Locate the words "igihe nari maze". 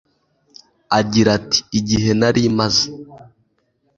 1.79-2.85